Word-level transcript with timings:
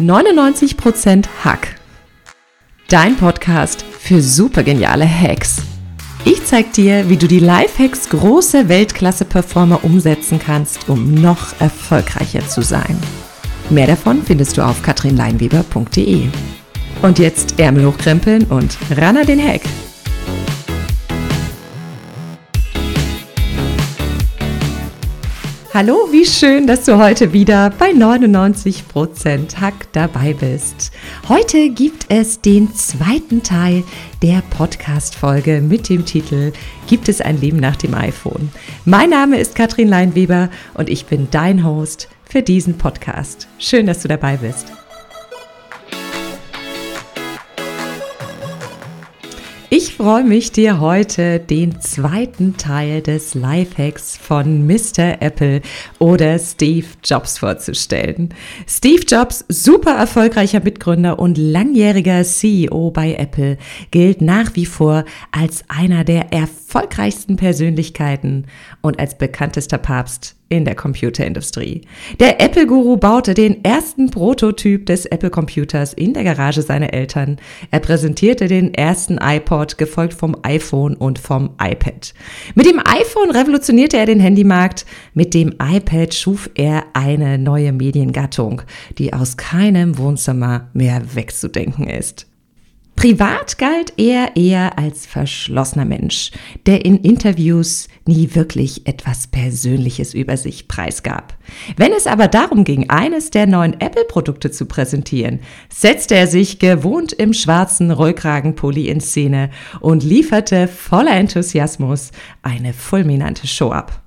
99% 0.00 1.26
Hack. 1.44 1.76
Dein 2.88 3.16
Podcast 3.16 3.84
für 3.98 4.20
supergeniale 4.20 5.06
Hacks. 5.08 5.58
Ich 6.24 6.44
zeig 6.44 6.72
dir, 6.72 7.08
wie 7.08 7.16
du 7.16 7.26
die 7.26 7.38
Lifehacks 7.38 8.08
großer 8.08 8.68
Weltklasse-Performer 8.68 9.84
umsetzen 9.84 10.38
kannst, 10.38 10.88
um 10.88 11.14
noch 11.14 11.60
erfolgreicher 11.60 12.46
zu 12.46 12.62
sein. 12.62 12.98
Mehr 13.70 13.86
davon 13.86 14.22
findest 14.22 14.56
du 14.56 14.62
auf 14.62 14.82
katrinleinweber.de. 14.82 16.28
Und 17.02 17.18
jetzt 17.18 17.58
Ärmel 17.58 17.86
hochkrempeln 17.86 18.44
und 18.44 18.76
ran 18.96 19.16
an 19.16 19.26
den 19.26 19.42
Hack. 19.42 19.62
Hallo, 25.72 26.08
wie 26.10 26.26
schön, 26.26 26.66
dass 26.66 26.84
du 26.84 26.98
heute 26.98 27.32
wieder 27.32 27.70
bei 27.70 27.92
99% 27.92 29.60
Hack 29.60 29.92
dabei 29.92 30.32
bist. 30.34 30.90
Heute 31.28 31.68
gibt 31.68 32.06
es 32.08 32.40
den 32.40 32.74
zweiten 32.74 33.44
Teil 33.44 33.84
der 34.20 34.42
Podcast-Folge 34.50 35.60
mit 35.60 35.88
dem 35.88 36.04
Titel 36.04 36.52
Gibt 36.88 37.08
es 37.08 37.20
ein 37.20 37.40
Leben 37.40 37.58
nach 37.58 37.76
dem 37.76 37.94
iPhone? 37.94 38.50
Mein 38.84 39.10
Name 39.10 39.38
ist 39.38 39.54
Katrin 39.54 39.86
Leinweber 39.86 40.50
und 40.74 40.90
ich 40.90 41.06
bin 41.06 41.28
dein 41.30 41.64
Host 41.64 42.08
für 42.24 42.42
diesen 42.42 42.76
Podcast. 42.76 43.46
Schön, 43.60 43.86
dass 43.86 44.02
du 44.02 44.08
dabei 44.08 44.38
bist. 44.38 44.79
Freue 50.02 50.24
mich, 50.24 50.50
dir 50.50 50.80
heute 50.80 51.38
den 51.38 51.78
zweiten 51.82 52.56
Teil 52.56 53.02
des 53.02 53.34
Lifehacks 53.34 54.16
von 54.16 54.66
Mr. 54.66 55.20
Apple 55.20 55.60
oder 55.98 56.38
Steve 56.38 56.86
Jobs 57.04 57.36
vorzustellen. 57.36 58.32
Steve 58.66 59.02
Jobs, 59.06 59.44
super 59.48 59.90
erfolgreicher 59.90 60.60
Mitgründer 60.60 61.18
und 61.18 61.36
langjähriger 61.36 62.24
CEO 62.24 62.90
bei 62.92 63.12
Apple, 63.12 63.58
gilt 63.90 64.22
nach 64.22 64.56
wie 64.56 64.64
vor 64.64 65.04
als 65.32 65.64
einer 65.68 66.02
der 66.02 66.32
erfolgreichsten 66.32 67.36
Persönlichkeiten 67.36 68.46
und 68.80 68.98
als 68.98 69.18
bekanntester 69.18 69.76
Papst 69.76 70.39
in 70.50 70.64
der 70.64 70.74
Computerindustrie. 70.74 71.82
Der 72.18 72.40
Apple-Guru 72.40 72.96
baute 72.96 73.34
den 73.34 73.64
ersten 73.64 74.10
Prototyp 74.10 74.84
des 74.84 75.06
Apple-Computers 75.06 75.94
in 75.94 76.12
der 76.12 76.24
Garage 76.24 76.60
seiner 76.62 76.92
Eltern. 76.92 77.36
Er 77.70 77.78
präsentierte 77.78 78.48
den 78.48 78.74
ersten 78.74 79.18
iPod, 79.22 79.78
gefolgt 79.78 80.12
vom 80.12 80.36
iPhone 80.42 80.96
und 80.96 81.20
vom 81.20 81.50
iPad. 81.62 82.12
Mit 82.56 82.66
dem 82.66 82.80
iPhone 82.80 83.30
revolutionierte 83.30 83.96
er 83.96 84.06
den 84.06 84.20
Handymarkt. 84.20 84.84
Mit 85.14 85.34
dem 85.34 85.54
iPad 85.62 86.12
schuf 86.12 86.50
er 86.56 86.84
eine 86.94 87.38
neue 87.38 87.72
Mediengattung, 87.72 88.62
die 88.98 89.12
aus 89.12 89.36
keinem 89.36 89.98
Wohnzimmer 89.98 90.68
mehr 90.72 91.00
wegzudenken 91.14 91.86
ist. 91.86 92.29
Privat 93.00 93.56
galt 93.56 93.94
er 93.96 94.36
eher 94.36 94.76
als 94.78 95.06
verschlossener 95.06 95.86
Mensch, 95.86 96.32
der 96.66 96.84
in 96.84 96.98
Interviews 96.98 97.88
nie 98.04 98.34
wirklich 98.34 98.86
etwas 98.86 99.26
Persönliches 99.26 100.12
über 100.12 100.36
sich 100.36 100.68
preisgab. 100.68 101.34
Wenn 101.78 101.94
es 101.94 102.06
aber 102.06 102.28
darum 102.28 102.62
ging, 102.62 102.90
eines 102.90 103.30
der 103.30 103.46
neuen 103.46 103.80
Apple-Produkte 103.80 104.50
zu 104.50 104.66
präsentieren, 104.66 105.40
setzte 105.72 106.14
er 106.14 106.26
sich 106.26 106.58
gewohnt 106.58 107.14
im 107.14 107.32
schwarzen 107.32 107.90
Rollkragenpulli 107.90 108.88
in 108.88 109.00
Szene 109.00 109.48
und 109.80 110.04
lieferte 110.04 110.68
voller 110.68 111.16
Enthusiasmus 111.16 112.10
eine 112.42 112.74
fulminante 112.74 113.46
Show 113.46 113.70
ab. 113.70 114.02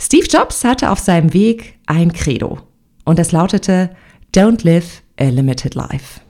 Steve 0.00 0.26
Jobs 0.26 0.64
hatte 0.64 0.90
auf 0.90 0.98
seinem 0.98 1.32
Weg 1.32 1.78
ein 1.86 2.12
Credo 2.12 2.58
und 3.04 3.20
das 3.20 3.30
lautete 3.30 3.90
Don't 4.34 4.64
live 4.64 5.04
a 5.20 5.28
limited 5.28 5.76
life. 5.76 6.21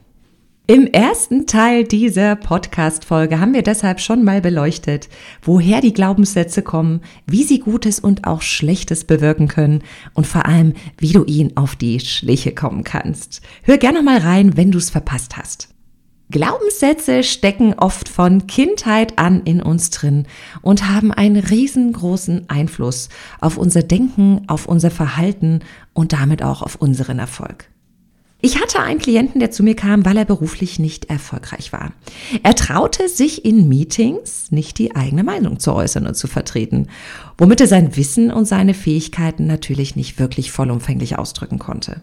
Im 0.68 0.86
ersten 0.86 1.48
Teil 1.48 1.82
dieser 1.82 2.36
Podcast-Folge 2.36 3.41
haben 3.41 3.52
wir 3.52 3.64
deshalb 3.64 3.98
schon 3.98 4.22
mal 4.22 4.41
beleuchtet, 4.41 5.08
woher 5.42 5.80
die 5.80 5.92
Glaubenssätze 5.92 6.62
kommen, 6.62 7.00
wie 7.27 7.42
sie 7.42 7.58
Gutes 7.58 7.98
und 7.98 8.28
auch 8.28 8.42
Schlechtes 8.42 9.02
bewirken 9.02 9.48
können 9.48 9.83
und 10.14 10.24
vor 10.24 10.46
allem, 10.46 10.74
wie 10.98 11.12
du 11.12 11.24
ihnen 11.24 11.56
auf 11.56 11.74
die 11.74 11.98
Schliche 11.98 12.55
kommen 12.55 12.84
kannst. 12.84 13.42
Hör 13.64 13.77
gerne 13.77 14.02
mal 14.02 14.18
rein, 14.18 14.56
wenn 14.56 14.70
du 14.70 14.78
es 14.78 14.89
verpasst 14.89 15.36
hast. 15.36 15.68
Glaubenssätze 16.30 17.24
stecken 17.24 17.74
oft 17.74 18.08
von 18.08 18.46
Kindheit 18.46 19.18
an 19.18 19.42
in 19.42 19.61
uns 19.61 19.90
drin 19.90 20.27
und 20.62 20.89
haben 20.89 21.11
einen 21.11 21.42
riesengroßen 21.42 22.48
Einfluss 22.48 23.08
auf 23.40 23.58
unser 23.58 23.83
Denken, 23.83 24.42
auf 24.46 24.67
unser 24.67 24.92
Verhalten 24.92 25.58
und 25.92 26.12
damit 26.12 26.40
auch 26.45 26.62
auf 26.62 26.77
unseren 26.77 27.18
Erfolg. 27.18 27.71
Ich 28.45 28.61
hatte 28.61 28.80
einen 28.80 28.98
Klienten, 28.98 29.39
der 29.39 29.53
zu 29.53 29.63
mir 29.63 29.77
kam, 29.77 30.05
weil 30.05 30.17
er 30.17 30.25
beruflich 30.25 30.80
nicht 30.80 31.05
erfolgreich 31.05 31.73
war. 31.73 31.92
Er 32.42 32.57
traute 32.57 33.08
sich 33.08 33.45
in 33.45 33.69
Meetings 33.69 34.51
nicht 34.51 34.79
die 34.79 34.97
eigene 34.97 35.23
Meinung 35.23 35.61
zu 35.61 35.73
äußern 35.73 36.08
und 36.08 36.17
zu 36.17 36.27
vertreten, 36.27 36.89
womit 37.39 37.61
er 37.61 37.69
sein 37.69 37.95
Wissen 37.97 38.33
und 38.33 38.47
seine 38.47 38.75
Fähigkeiten 38.75 39.47
natürlich 39.47 39.95
nicht 39.95 40.19
wirklich 40.19 40.51
vollumfänglich 40.51 41.17
ausdrücken 41.17 41.61
konnte. 41.61 42.02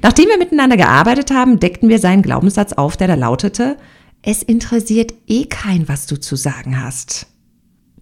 Nachdem 0.00 0.28
wir 0.28 0.38
miteinander 0.38 0.78
gearbeitet 0.78 1.30
haben, 1.30 1.60
deckten 1.60 1.90
wir 1.90 1.98
seinen 1.98 2.22
Glaubenssatz 2.22 2.72
auf, 2.72 2.96
der 2.96 3.08
da 3.08 3.14
lautete, 3.14 3.76
es 4.22 4.42
interessiert 4.42 5.12
eh 5.26 5.44
kein, 5.44 5.86
was 5.86 6.06
du 6.06 6.18
zu 6.18 6.34
sagen 6.34 6.82
hast. 6.82 7.26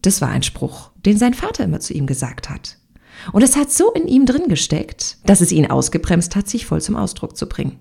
Das 0.03 0.21
war 0.21 0.29
ein 0.29 0.45
Spruch, 0.45 0.93
den 1.05 1.19
sein 1.19 1.35
Vater 1.35 1.65
immer 1.65 1.81
zu 1.81 1.95
ihm 1.95 2.07
gesagt 2.07 2.49
hat. 2.49 2.79
Und 3.33 3.43
es 3.43 3.57
hat 3.57 3.71
so 3.71 3.93
in 3.93 4.09
ihm 4.09 4.27
drin 4.27 4.49
gesteckt, 4.49 5.19
dass 5.25 5.41
es 5.41 5.53
ihn 5.53 5.71
ausgebremst 5.71 6.37
hat, 6.37 6.49
sich 6.49 6.67
voll 6.67 6.81
zum 6.81 6.97
Ausdruck 6.97 7.37
zu 7.37 7.49
bringen. 7.49 7.79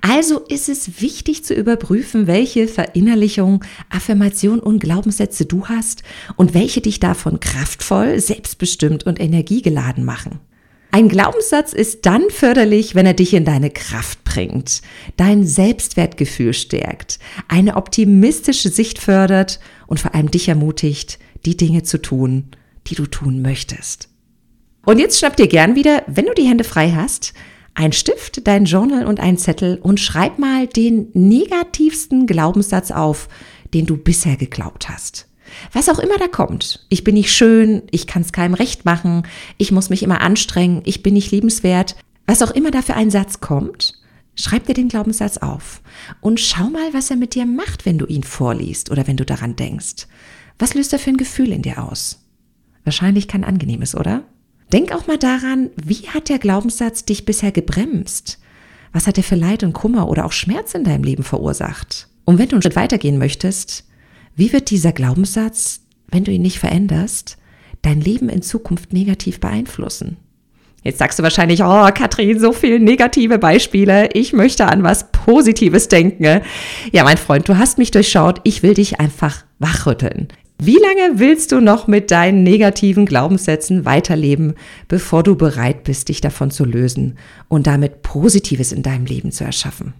Also 0.00 0.40
ist 0.40 0.68
es 0.68 1.00
wichtig 1.00 1.44
zu 1.44 1.54
überprüfen, 1.54 2.26
welche 2.26 2.66
Verinnerlichung, 2.66 3.64
Affirmation 3.88 4.58
und 4.58 4.80
Glaubenssätze 4.80 5.46
du 5.46 5.66
hast 5.66 6.02
und 6.34 6.54
welche 6.54 6.80
dich 6.80 6.98
davon 6.98 7.38
kraftvoll, 7.38 8.18
selbstbestimmt 8.18 9.06
und 9.06 9.20
energiegeladen 9.20 10.04
machen. 10.04 10.40
Ein 10.90 11.08
Glaubenssatz 11.08 11.72
ist 11.72 12.04
dann 12.04 12.24
förderlich, 12.28 12.94
wenn 12.94 13.06
er 13.06 13.14
dich 13.14 13.32
in 13.32 13.44
deine 13.44 13.70
Kraft 13.70 14.24
bringt, 14.24 14.82
dein 15.16 15.46
Selbstwertgefühl 15.46 16.52
stärkt, 16.52 17.18
eine 17.48 17.76
optimistische 17.76 18.68
Sicht 18.68 18.98
fördert 18.98 19.60
und 19.86 20.00
vor 20.00 20.14
allem 20.14 20.30
dich 20.30 20.48
ermutigt, 20.48 21.18
die 21.46 21.56
Dinge 21.56 21.84
zu 21.84 22.02
tun, 22.02 22.48
die 22.88 22.96
du 22.96 23.06
tun 23.06 23.40
möchtest. 23.40 24.11
Und 24.84 24.98
jetzt 24.98 25.18
schnapp 25.18 25.36
dir 25.36 25.46
gern 25.46 25.76
wieder, 25.76 26.02
wenn 26.06 26.26
du 26.26 26.34
die 26.34 26.48
Hände 26.48 26.64
frei 26.64 26.92
hast, 26.92 27.34
ein 27.74 27.92
Stift, 27.92 28.46
dein 28.46 28.64
Journal 28.64 29.06
und 29.06 29.20
einen 29.20 29.38
Zettel 29.38 29.78
und 29.80 30.00
schreib 30.00 30.38
mal 30.38 30.66
den 30.66 31.08
negativsten 31.14 32.26
Glaubenssatz 32.26 32.90
auf, 32.90 33.28
den 33.72 33.86
du 33.86 33.96
bisher 33.96 34.36
geglaubt 34.36 34.88
hast. 34.88 35.28
Was 35.72 35.88
auch 35.88 35.98
immer 35.98 36.18
da 36.18 36.28
kommt. 36.28 36.84
Ich 36.88 37.04
bin 37.04 37.14
nicht 37.14 37.32
schön, 37.32 37.82
ich 37.90 38.06
kann 38.06 38.22
es 38.22 38.32
keinem 38.32 38.54
recht 38.54 38.84
machen, 38.84 39.22
ich 39.58 39.70
muss 39.70 39.90
mich 39.90 40.02
immer 40.02 40.20
anstrengen, 40.20 40.82
ich 40.84 41.02
bin 41.02 41.14
nicht 41.14 41.30
liebenswert. 41.30 41.96
Was 42.26 42.42
auch 42.42 42.50
immer 42.50 42.70
da 42.70 42.82
für 42.82 42.94
ein 42.94 43.10
Satz 43.10 43.40
kommt, 43.40 43.94
schreib 44.34 44.66
dir 44.66 44.74
den 44.74 44.88
Glaubenssatz 44.88 45.38
auf 45.38 45.82
und 46.20 46.40
schau 46.40 46.70
mal, 46.70 46.92
was 46.92 47.10
er 47.10 47.16
mit 47.16 47.34
dir 47.34 47.46
macht, 47.46 47.86
wenn 47.86 47.98
du 47.98 48.06
ihn 48.06 48.22
vorliest 48.22 48.90
oder 48.90 49.06
wenn 49.06 49.16
du 49.16 49.24
daran 49.24 49.56
denkst. 49.56 50.06
Was 50.58 50.74
löst 50.74 50.92
er 50.92 50.98
für 50.98 51.10
ein 51.10 51.16
Gefühl 51.16 51.52
in 51.52 51.62
dir 51.62 51.82
aus? 51.82 52.24
Wahrscheinlich 52.84 53.28
kein 53.28 53.44
angenehmes, 53.44 53.94
oder? 53.94 54.24
Denk 54.72 54.92
auch 54.92 55.06
mal 55.06 55.18
daran, 55.18 55.70
wie 55.76 56.08
hat 56.08 56.30
der 56.30 56.38
Glaubenssatz 56.38 57.04
dich 57.04 57.26
bisher 57.26 57.52
gebremst? 57.52 58.38
Was 58.92 59.06
hat 59.06 59.18
er 59.18 59.24
für 59.24 59.34
Leid 59.34 59.62
und 59.62 59.74
Kummer 59.74 60.08
oder 60.08 60.24
auch 60.24 60.32
Schmerz 60.32 60.74
in 60.74 60.84
deinem 60.84 61.04
Leben 61.04 61.24
verursacht? 61.24 62.08
Und 62.24 62.38
wenn 62.38 62.48
du 62.48 62.56
einen 62.56 62.62
Schritt 62.62 62.76
weitergehen 62.76 63.18
möchtest, 63.18 63.84
wie 64.34 64.52
wird 64.52 64.70
dieser 64.70 64.92
Glaubenssatz, 64.92 65.80
wenn 66.08 66.24
du 66.24 66.30
ihn 66.30 66.42
nicht 66.42 66.58
veränderst, 66.58 67.36
dein 67.82 68.00
Leben 68.00 68.30
in 68.30 68.40
Zukunft 68.40 68.92
negativ 68.94 69.40
beeinflussen? 69.40 70.16
Jetzt 70.82 70.98
sagst 70.98 71.18
du 71.18 71.22
wahrscheinlich, 71.22 71.62
oh, 71.62 71.88
Katrin, 71.94 72.40
so 72.40 72.52
viele 72.52 72.80
negative 72.80 73.38
Beispiele. 73.38 74.08
Ich 74.14 74.32
möchte 74.32 74.66
an 74.66 74.82
was 74.82 75.12
Positives 75.12 75.88
denken. 75.88 76.40
Ja, 76.90 77.04
mein 77.04 77.18
Freund, 77.18 77.48
du 77.48 77.56
hast 77.56 77.78
mich 77.78 77.92
durchschaut. 77.92 78.40
Ich 78.42 78.62
will 78.62 78.74
dich 78.74 78.98
einfach 78.98 79.44
wachrütteln. 79.58 80.28
Wie 80.64 80.78
lange 80.78 81.18
willst 81.18 81.50
du 81.50 81.60
noch 81.60 81.88
mit 81.88 82.12
deinen 82.12 82.44
negativen 82.44 83.04
Glaubenssätzen 83.04 83.84
weiterleben, 83.84 84.54
bevor 84.86 85.24
du 85.24 85.34
bereit 85.34 85.82
bist, 85.82 86.08
dich 86.08 86.20
davon 86.20 86.52
zu 86.52 86.64
lösen 86.64 87.18
und 87.48 87.66
damit 87.66 88.02
Positives 88.02 88.70
in 88.70 88.84
deinem 88.84 89.04
Leben 89.04 89.32
zu 89.32 89.42
erschaffen? 89.42 89.92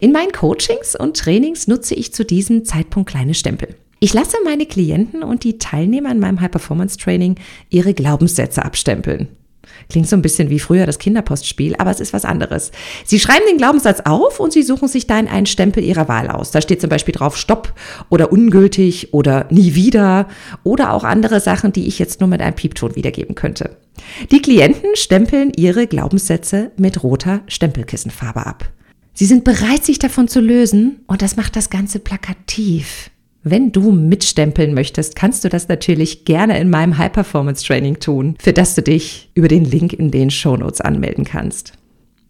In 0.00 0.10
meinen 0.10 0.32
Coachings 0.32 0.96
und 0.96 1.16
Trainings 1.16 1.68
nutze 1.68 1.94
ich 1.94 2.12
zu 2.12 2.24
diesem 2.24 2.64
Zeitpunkt 2.64 3.08
kleine 3.08 3.34
Stempel. 3.34 3.76
Ich 4.00 4.12
lasse 4.12 4.36
meine 4.42 4.66
Klienten 4.66 5.22
und 5.22 5.44
die 5.44 5.58
Teilnehmer 5.58 6.10
in 6.10 6.18
meinem 6.18 6.40
High-Performance-Training 6.40 7.36
ihre 7.68 7.94
Glaubenssätze 7.94 8.64
abstempeln. 8.64 9.28
Klingt 9.88 10.08
so 10.08 10.16
ein 10.16 10.22
bisschen 10.22 10.50
wie 10.50 10.58
früher 10.58 10.86
das 10.86 10.98
Kinderpostspiel, 10.98 11.74
aber 11.78 11.90
es 11.90 12.00
ist 12.00 12.12
was 12.12 12.24
anderes. 12.24 12.70
Sie 13.04 13.18
schreiben 13.18 13.44
den 13.48 13.58
Glaubenssatz 13.58 14.00
auf 14.04 14.40
und 14.40 14.52
Sie 14.52 14.62
suchen 14.62 14.88
sich 14.88 15.06
dann 15.06 15.28
einen 15.28 15.46
Stempel 15.46 15.82
Ihrer 15.82 16.08
Wahl 16.08 16.28
aus. 16.28 16.50
Da 16.50 16.60
steht 16.60 16.80
zum 16.80 16.90
Beispiel 16.90 17.14
drauf 17.14 17.36
Stopp 17.36 17.74
oder 18.08 18.32
ungültig 18.32 19.12
oder 19.12 19.46
nie 19.50 19.74
wieder 19.74 20.28
oder 20.62 20.92
auch 20.92 21.04
andere 21.04 21.40
Sachen, 21.40 21.72
die 21.72 21.86
ich 21.86 21.98
jetzt 21.98 22.20
nur 22.20 22.28
mit 22.28 22.40
einem 22.40 22.54
Piepton 22.54 22.96
wiedergeben 22.96 23.34
könnte. 23.34 23.76
Die 24.30 24.40
Klienten 24.40 24.94
stempeln 24.94 25.52
ihre 25.56 25.86
Glaubenssätze 25.86 26.70
mit 26.76 27.02
roter 27.02 27.42
Stempelkissenfarbe 27.46 28.46
ab. 28.46 28.70
Sie 29.12 29.26
sind 29.26 29.44
bereit, 29.44 29.84
sich 29.84 29.98
davon 29.98 30.28
zu 30.28 30.40
lösen 30.40 31.00
und 31.06 31.20
das 31.22 31.36
macht 31.36 31.56
das 31.56 31.68
Ganze 31.68 31.98
plakativ. 31.98 33.10
Wenn 33.42 33.72
du 33.72 33.90
mitstempeln 33.90 34.74
möchtest, 34.74 35.16
kannst 35.16 35.44
du 35.44 35.48
das 35.48 35.68
natürlich 35.68 36.26
gerne 36.26 36.58
in 36.60 36.68
meinem 36.68 36.98
High 36.98 37.12
Performance 37.12 37.64
Training 37.64 37.98
tun, 37.98 38.36
für 38.38 38.52
das 38.52 38.74
du 38.74 38.82
dich 38.82 39.30
über 39.34 39.48
den 39.48 39.64
Link 39.64 39.94
in 39.94 40.10
den 40.10 40.30
Show 40.30 40.56
Notes 40.58 40.82
anmelden 40.82 41.24
kannst. 41.24 41.72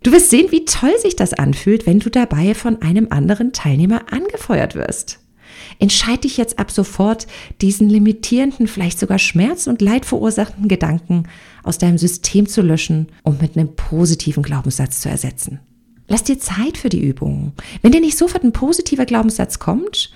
Du 0.05 0.13
wirst 0.13 0.31
sehen, 0.31 0.53
wie 0.53 0.65
toll 0.65 0.97
sich 0.99 1.17
das 1.17 1.35
anfühlt, 1.35 1.85
wenn 1.87 1.99
du 1.99 2.11
dabei 2.11 2.55
von 2.55 2.81
einem 2.81 3.09
anderen 3.11 3.53
Teilnehmer 3.53 4.13
angefeuert 4.13 4.77
wirst. 4.77 5.19
Entscheide 5.81 6.23
dich 6.23 6.37
jetzt 6.37 6.61
ab 6.61 6.71
sofort, 6.71 7.27
diesen 7.61 7.89
limitierenden, 7.89 8.69
vielleicht 8.69 9.01
sogar 9.01 9.19
Schmerz 9.19 9.67
und 9.67 9.83
Leid 9.83 10.07
verursachenden 10.07 10.69
Gedanken 10.69 11.25
aus 11.65 11.79
deinem 11.79 11.99
System 11.99 12.47
zu 12.47 12.63
löschen 12.63 13.09
und 13.25 13.43
mit 13.43 13.57
einem 13.57 13.75
positiven 13.75 14.45
Glaubenssatz 14.45 15.01
zu 15.01 15.09
ersetzen. 15.09 15.59
Lass 16.07 16.23
dir 16.23 16.39
Zeit 16.39 16.79
für 16.79 16.89
die 16.89 17.03
Übungen. 17.03 17.53
Wenn 17.83 17.93
dir 17.93 18.01
nicht 18.01 18.17
sofort 18.17 18.45
ein 18.45 18.53
positiver 18.53 19.07
Glaubenssatz 19.07 19.59
kommt, 19.59 20.13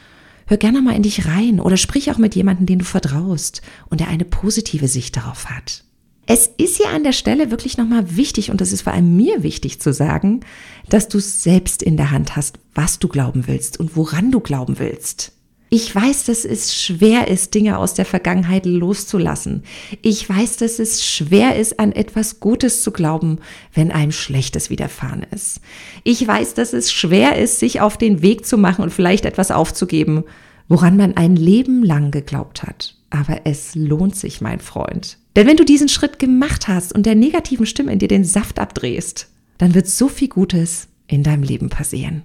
Hör 0.46 0.56
gerne 0.56 0.82
mal 0.82 0.94
in 0.94 1.02
dich 1.02 1.26
rein 1.26 1.60
oder 1.60 1.76
sprich 1.76 2.10
auch 2.10 2.18
mit 2.18 2.34
jemandem, 2.34 2.66
den 2.66 2.80
du 2.80 2.84
vertraust 2.84 3.62
und 3.88 4.00
der 4.00 4.08
eine 4.08 4.24
positive 4.24 4.88
Sicht 4.88 5.16
darauf 5.16 5.46
hat. 5.46 5.84
Es 6.26 6.50
ist 6.56 6.76
hier 6.78 6.88
an 6.88 7.04
der 7.04 7.12
Stelle 7.12 7.50
wirklich 7.50 7.76
nochmal 7.76 8.16
wichtig 8.16 8.50
und 8.50 8.60
das 8.60 8.72
ist 8.72 8.82
vor 8.82 8.94
allem 8.94 9.16
mir 9.16 9.42
wichtig 9.42 9.80
zu 9.80 9.92
sagen, 9.92 10.40
dass 10.88 11.08
du 11.08 11.18
selbst 11.18 11.82
in 11.82 11.96
der 11.96 12.10
Hand 12.10 12.34
hast, 12.34 12.58
was 12.74 12.98
du 12.98 13.08
glauben 13.08 13.46
willst 13.46 13.78
und 13.78 13.96
woran 13.96 14.30
du 14.30 14.40
glauben 14.40 14.78
willst. 14.78 15.32
Ich 15.76 15.92
weiß, 15.92 16.22
dass 16.26 16.44
es 16.44 16.72
schwer 16.80 17.26
ist, 17.26 17.52
Dinge 17.52 17.78
aus 17.78 17.94
der 17.94 18.04
Vergangenheit 18.04 18.64
loszulassen. 18.64 19.64
Ich 20.02 20.28
weiß, 20.28 20.58
dass 20.58 20.78
es 20.78 21.04
schwer 21.04 21.56
ist, 21.56 21.80
an 21.80 21.90
etwas 21.90 22.38
Gutes 22.38 22.84
zu 22.84 22.92
glauben, 22.92 23.40
wenn 23.72 23.90
einem 23.90 24.12
Schlechtes 24.12 24.70
widerfahren 24.70 25.26
ist. 25.32 25.60
Ich 26.04 26.24
weiß, 26.24 26.54
dass 26.54 26.74
es 26.74 26.92
schwer 26.92 27.36
ist, 27.38 27.58
sich 27.58 27.80
auf 27.80 27.98
den 27.98 28.22
Weg 28.22 28.46
zu 28.46 28.56
machen 28.56 28.84
und 28.84 28.92
vielleicht 28.92 29.24
etwas 29.24 29.50
aufzugeben, 29.50 30.22
woran 30.68 30.96
man 30.96 31.16
ein 31.16 31.34
Leben 31.34 31.82
lang 31.82 32.12
geglaubt 32.12 32.62
hat. 32.62 32.94
Aber 33.10 33.40
es 33.42 33.74
lohnt 33.74 34.14
sich, 34.14 34.40
mein 34.40 34.60
Freund. 34.60 35.18
Denn 35.34 35.48
wenn 35.48 35.56
du 35.56 35.64
diesen 35.64 35.88
Schritt 35.88 36.20
gemacht 36.20 36.68
hast 36.68 36.94
und 36.94 37.04
der 37.04 37.16
negativen 37.16 37.66
Stimme 37.66 37.92
in 37.92 37.98
dir 37.98 38.06
den 38.06 38.24
Saft 38.24 38.60
abdrehst, 38.60 39.26
dann 39.58 39.74
wird 39.74 39.88
so 39.88 40.06
viel 40.06 40.28
Gutes 40.28 40.86
in 41.08 41.24
deinem 41.24 41.42
Leben 41.42 41.68
passieren. 41.68 42.22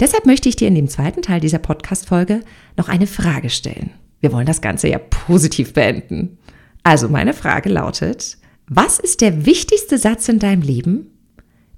Deshalb 0.00 0.26
möchte 0.26 0.48
ich 0.48 0.56
dir 0.56 0.68
in 0.68 0.74
dem 0.74 0.88
zweiten 0.88 1.22
Teil 1.22 1.40
dieser 1.40 1.58
Podcast-Folge 1.58 2.40
noch 2.76 2.88
eine 2.88 3.06
Frage 3.06 3.50
stellen. 3.50 3.90
Wir 4.20 4.32
wollen 4.32 4.46
das 4.46 4.60
Ganze 4.60 4.88
ja 4.88 4.98
positiv 4.98 5.72
beenden. 5.72 6.38
Also 6.82 7.08
meine 7.08 7.32
Frage 7.32 7.68
lautet, 7.68 8.38
was 8.66 8.98
ist 8.98 9.20
der 9.20 9.46
wichtigste 9.46 9.98
Satz 9.98 10.28
in 10.28 10.38
deinem 10.38 10.62
Leben, 10.62 11.10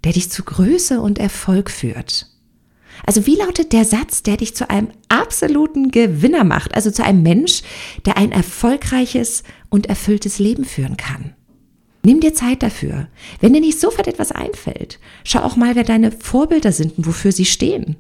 der 0.04 0.12
dich 0.12 0.30
zu 0.30 0.44
Größe 0.44 1.00
und 1.00 1.18
Erfolg 1.18 1.70
führt? 1.70 2.26
Also 3.04 3.26
wie 3.26 3.36
lautet 3.36 3.72
der 3.72 3.84
Satz, 3.84 4.22
der 4.22 4.38
dich 4.38 4.54
zu 4.54 4.70
einem 4.70 4.88
absoluten 5.08 5.90
Gewinner 5.90 6.44
macht, 6.44 6.74
also 6.74 6.90
zu 6.90 7.04
einem 7.04 7.22
Mensch, 7.22 7.62
der 8.06 8.16
ein 8.16 8.32
erfolgreiches 8.32 9.42
und 9.68 9.86
erfülltes 9.86 10.38
Leben 10.38 10.64
führen 10.64 10.96
kann? 10.96 11.34
Nimm 12.02 12.20
dir 12.20 12.34
Zeit 12.34 12.62
dafür. 12.62 13.08
Wenn 13.40 13.52
dir 13.52 13.60
nicht 13.60 13.80
sofort 13.80 14.06
etwas 14.06 14.30
einfällt, 14.30 15.00
schau 15.24 15.40
auch 15.40 15.56
mal, 15.56 15.74
wer 15.74 15.84
deine 15.84 16.12
Vorbilder 16.12 16.70
sind 16.70 16.96
und 16.96 17.06
wofür 17.06 17.32
sie 17.32 17.44
stehen. 17.44 17.96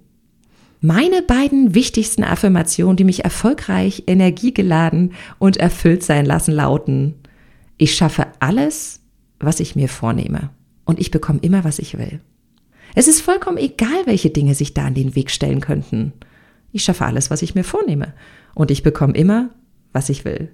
Meine 0.80 1.22
beiden 1.22 1.74
wichtigsten 1.74 2.22
Affirmationen, 2.22 2.96
die 2.96 3.04
mich 3.04 3.24
erfolgreich, 3.24 4.04
energiegeladen 4.06 5.12
und 5.38 5.56
erfüllt 5.56 6.02
sein 6.02 6.26
lassen, 6.26 6.52
lauten, 6.52 7.14
ich 7.78 7.94
schaffe 7.94 8.26
alles, 8.40 9.00
was 9.38 9.60
ich 9.60 9.76
mir 9.76 9.88
vornehme 9.88 10.50
und 10.84 11.00
ich 11.00 11.10
bekomme 11.10 11.40
immer, 11.42 11.64
was 11.64 11.78
ich 11.78 11.98
will. 11.98 12.20
Es 12.94 13.08
ist 13.08 13.20
vollkommen 13.20 13.58
egal, 13.58 14.06
welche 14.06 14.30
Dinge 14.30 14.54
sich 14.54 14.74
da 14.74 14.86
an 14.86 14.94
den 14.94 15.14
Weg 15.14 15.30
stellen 15.30 15.60
könnten. 15.60 16.12
Ich 16.72 16.84
schaffe 16.84 17.04
alles, 17.04 17.30
was 17.30 17.42
ich 17.42 17.54
mir 17.54 17.64
vornehme 17.64 18.14
und 18.54 18.70
ich 18.70 18.82
bekomme 18.82 19.14
immer, 19.14 19.50
was 19.92 20.08
ich 20.08 20.24
will. 20.24 20.50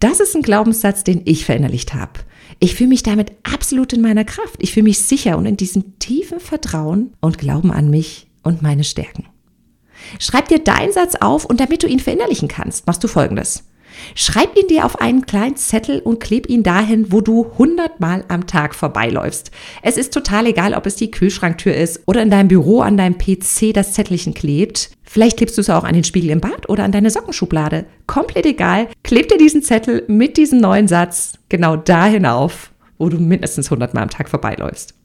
Das 0.00 0.20
ist 0.20 0.36
ein 0.36 0.42
Glaubenssatz, 0.42 1.02
den 1.02 1.22
ich 1.24 1.44
verinnerlicht 1.44 1.94
habe. 1.94 2.20
Ich 2.60 2.74
fühle 2.74 2.90
mich 2.90 3.02
damit 3.02 3.32
absolut 3.42 3.92
in 3.92 4.00
meiner 4.00 4.24
Kraft. 4.24 4.56
Ich 4.60 4.72
fühle 4.72 4.84
mich 4.84 5.00
sicher 5.00 5.36
und 5.36 5.46
in 5.46 5.56
diesem 5.56 5.98
tiefen 5.98 6.40
Vertrauen 6.40 7.12
und 7.20 7.38
Glauben 7.38 7.72
an 7.72 7.90
mich 7.90 8.28
und 8.42 8.62
meine 8.62 8.84
Stärken. 8.84 9.24
Schreib 10.18 10.48
dir 10.48 10.58
deinen 10.58 10.92
Satz 10.92 11.14
auf 11.16 11.44
und 11.44 11.60
damit 11.60 11.82
du 11.82 11.86
ihn 11.86 12.00
verinnerlichen 12.00 12.48
kannst, 12.48 12.86
machst 12.86 13.02
du 13.04 13.08
folgendes. 13.08 13.64
Schreib 14.14 14.56
ihn 14.56 14.68
dir 14.68 14.84
auf 14.84 15.00
einen 15.00 15.26
kleinen 15.26 15.56
Zettel 15.56 16.00
und 16.00 16.20
kleb 16.20 16.48
ihn 16.48 16.62
dahin, 16.62 17.12
wo 17.12 17.20
du 17.20 17.52
hundertmal 17.58 18.24
am 18.28 18.46
Tag 18.46 18.74
vorbeiläufst. 18.74 19.50
Es 19.82 19.96
ist 19.96 20.12
total 20.12 20.46
egal, 20.46 20.74
ob 20.74 20.86
es 20.86 20.96
die 20.96 21.10
Kühlschranktür 21.10 21.74
ist 21.74 22.02
oder 22.06 22.22
in 22.22 22.30
deinem 22.30 22.48
Büro 22.48 22.80
an 22.80 22.96
deinem 22.96 23.18
PC 23.18 23.72
das 23.74 23.92
Zettelchen 23.92 24.34
klebt. 24.34 24.90
Vielleicht 25.04 25.38
klebst 25.38 25.56
du 25.56 25.62
es 25.62 25.70
auch 25.70 25.84
an 25.84 25.94
den 25.94 26.04
Spiegel 26.04 26.30
im 26.30 26.40
Bad 26.40 26.68
oder 26.68 26.84
an 26.84 26.92
deine 26.92 27.10
Sockenschublade. 27.10 27.86
Komplett 28.06 28.46
egal. 28.46 28.88
Kleb 29.02 29.28
dir 29.28 29.38
diesen 29.38 29.62
Zettel 29.62 30.04
mit 30.06 30.36
diesem 30.36 30.60
neuen 30.60 30.88
Satz 30.88 31.34
genau 31.48 31.76
dahin 31.76 32.26
auf, 32.26 32.72
wo 32.98 33.08
du 33.08 33.18
mindestens 33.18 33.70
hundertmal 33.70 34.02
am 34.02 34.10
Tag 34.10 34.28
vorbeiläufst. 34.28 34.97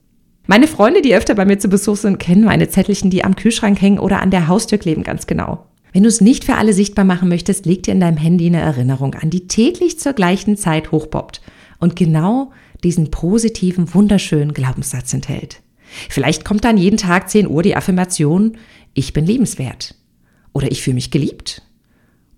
Meine 0.46 0.66
Freunde, 0.66 1.00
die 1.00 1.14
öfter 1.14 1.34
bei 1.34 1.46
mir 1.46 1.58
zu 1.58 1.68
Besuch 1.68 1.96
sind, 1.96 2.18
kennen 2.18 2.44
meine 2.44 2.68
Zettelchen, 2.68 3.08
die 3.08 3.24
am 3.24 3.34
Kühlschrank 3.34 3.80
hängen 3.80 3.98
oder 3.98 4.20
an 4.20 4.30
der 4.30 4.46
Haustür 4.46 4.76
kleben, 4.76 5.02
ganz 5.02 5.26
genau. 5.26 5.64
Wenn 5.94 6.02
du 6.02 6.08
es 6.08 6.20
nicht 6.20 6.44
für 6.44 6.56
alle 6.56 6.74
sichtbar 6.74 7.06
machen 7.06 7.30
möchtest, 7.30 7.64
leg 7.64 7.82
dir 7.82 7.92
in 7.92 8.00
deinem 8.00 8.18
Handy 8.18 8.46
eine 8.46 8.60
Erinnerung 8.60 9.14
an, 9.14 9.30
die 9.30 9.48
täglich 9.48 9.98
zur 9.98 10.12
gleichen 10.12 10.58
Zeit 10.58 10.92
hochpoppt 10.92 11.40
und 11.78 11.96
genau 11.96 12.52
diesen 12.82 13.10
positiven, 13.10 13.94
wunderschönen 13.94 14.52
Glaubenssatz 14.52 15.14
enthält. 15.14 15.62
Vielleicht 16.10 16.44
kommt 16.44 16.64
dann 16.64 16.76
jeden 16.76 16.98
Tag 16.98 17.30
10 17.30 17.48
Uhr 17.48 17.62
die 17.62 17.76
Affirmation, 17.76 18.58
ich 18.92 19.14
bin 19.14 19.24
lebenswert 19.24 19.94
oder 20.52 20.70
ich 20.70 20.82
fühle 20.82 20.96
mich 20.96 21.10
geliebt 21.10 21.62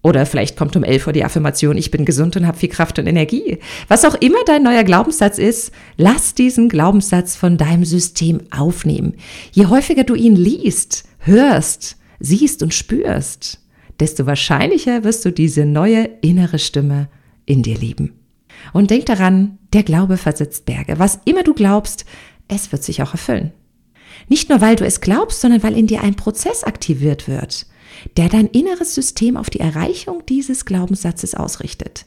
oder 0.07 0.25
vielleicht 0.25 0.57
kommt 0.57 0.77
um 0.77 0.85
11 0.85 1.09
Uhr 1.09 1.13
die 1.13 1.25
Affirmation, 1.25 1.77
ich 1.77 1.91
bin 1.91 2.05
gesund 2.05 2.37
und 2.37 2.47
habe 2.47 2.57
viel 2.57 2.69
Kraft 2.69 3.01
und 3.01 3.09
Energie. 3.09 3.59
Was 3.89 4.05
auch 4.05 4.15
immer 4.15 4.39
dein 4.47 4.63
neuer 4.63 4.85
Glaubenssatz 4.85 5.37
ist, 5.37 5.73
lass 5.97 6.33
diesen 6.33 6.69
Glaubenssatz 6.69 7.35
von 7.35 7.57
deinem 7.57 7.85
System 7.85 8.43
aufnehmen. 8.53 9.15
Je 9.51 9.67
häufiger 9.67 10.05
du 10.05 10.15
ihn 10.15 10.37
liest, 10.37 11.09
hörst, 11.19 11.97
siehst 12.21 12.63
und 12.63 12.73
spürst, 12.73 13.59
desto 13.99 14.27
wahrscheinlicher 14.27 15.03
wirst 15.03 15.25
du 15.25 15.33
diese 15.33 15.67
neue 15.67 16.09
innere 16.21 16.61
Stimme 16.61 17.09
in 17.45 17.65
dir 17.65 17.77
lieben. 17.77 18.13
Und 18.73 18.93
denk 18.93 19.07
daran, 19.07 19.59
der 19.73 19.83
Glaube 19.83 20.19
versetzt 20.19 20.67
Berge. 20.67 21.01
Was 21.01 21.19
immer 21.25 21.43
du 21.43 21.53
glaubst, 21.53 22.05
es 22.47 22.71
wird 22.71 22.85
sich 22.85 23.03
auch 23.03 23.11
erfüllen. 23.11 23.51
Nicht 24.29 24.51
nur, 24.51 24.61
weil 24.61 24.77
du 24.77 24.87
es 24.87 25.01
glaubst, 25.01 25.41
sondern 25.41 25.65
weil 25.65 25.77
in 25.77 25.89
dir 25.89 26.03
ein 26.03 26.15
Prozess 26.15 26.63
aktiviert 26.63 27.27
wird 27.27 27.67
der 28.17 28.29
dein 28.29 28.47
inneres 28.47 28.95
System 28.95 29.37
auf 29.37 29.51
die 29.51 29.61
Erreichung 29.61 30.25
dieses 30.29 30.65
Glaubenssatzes 30.65 31.35
ausrichtet, 31.35 32.07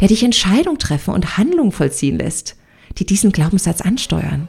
der 0.00 0.08
dich 0.08 0.22
Entscheidungen 0.22 0.78
treffen 0.78 1.14
und 1.14 1.38
Handlungen 1.38 1.72
vollziehen 1.72 2.18
lässt, 2.18 2.56
die 2.98 3.06
diesen 3.06 3.32
Glaubenssatz 3.32 3.80
ansteuern. 3.80 4.48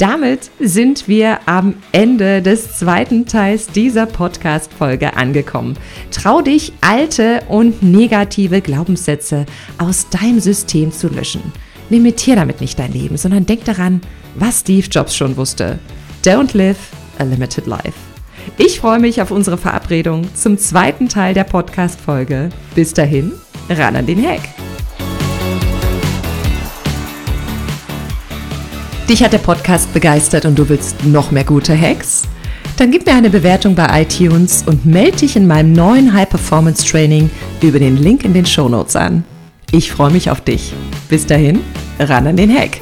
Damit 0.00 0.50
sind 0.58 1.08
wir 1.08 1.40
am 1.46 1.74
Ende 1.92 2.40
des 2.40 2.78
zweiten 2.78 3.26
Teils 3.26 3.66
dieser 3.66 4.06
Podcast-Folge 4.06 5.14
angekommen. 5.14 5.76
Trau 6.10 6.40
dich, 6.40 6.72
alte 6.80 7.42
und 7.48 7.82
negative 7.82 8.62
Glaubenssätze 8.62 9.44
aus 9.76 10.08
deinem 10.08 10.40
System 10.40 10.90
zu 10.90 11.08
löschen. 11.08 11.42
Limitier 11.90 12.36
damit 12.36 12.62
nicht 12.62 12.78
dein 12.78 12.94
Leben, 12.94 13.18
sondern 13.18 13.44
denk 13.44 13.66
daran, 13.66 14.00
was 14.36 14.60
Steve 14.60 14.86
Jobs 14.90 15.14
schon 15.14 15.36
wusste. 15.36 15.78
Don't 16.24 16.56
live 16.56 16.78
a 17.18 17.24
limited 17.24 17.66
life. 17.66 18.09
Ich 18.58 18.80
freue 18.80 18.98
mich 18.98 19.22
auf 19.22 19.30
unsere 19.30 19.56
Verabredung 19.56 20.28
zum 20.34 20.58
zweiten 20.58 21.08
Teil 21.08 21.34
der 21.34 21.44
Podcast-Folge. 21.44 22.50
Bis 22.74 22.92
dahin, 22.92 23.32
ran 23.68 23.96
an 23.96 24.06
den 24.06 24.22
Hack! 24.26 24.40
Dich 29.08 29.24
hat 29.24 29.32
der 29.32 29.38
Podcast 29.38 29.92
begeistert 29.92 30.44
und 30.44 30.58
du 30.58 30.68
willst 30.68 31.04
noch 31.04 31.30
mehr 31.30 31.44
gute 31.44 31.76
Hacks? 31.78 32.22
Dann 32.76 32.90
gib 32.90 33.06
mir 33.06 33.14
eine 33.14 33.28
Bewertung 33.28 33.74
bei 33.74 34.02
iTunes 34.02 34.62
und 34.66 34.86
melde 34.86 35.18
dich 35.18 35.36
in 35.36 35.46
meinem 35.46 35.72
neuen 35.72 36.12
High 36.12 36.28
Performance 36.28 36.86
Training 36.86 37.28
über 37.60 37.78
den 37.78 37.96
Link 37.96 38.24
in 38.24 38.34
den 38.34 38.46
Show 38.46 38.68
Notes 38.68 38.94
an. 38.94 39.24
Ich 39.72 39.90
freue 39.90 40.12
mich 40.12 40.30
auf 40.30 40.40
dich. 40.40 40.72
Bis 41.08 41.26
dahin, 41.26 41.60
ran 41.98 42.26
an 42.26 42.36
den 42.36 42.56
Hack! 42.56 42.80